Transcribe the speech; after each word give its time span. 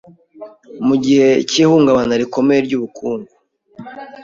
mu 0.87 0.95
gihe 1.03 1.27
cy'ihungabana 1.49 2.13
rikomeye 2.21 2.59
ry'ubukungu 2.67 3.31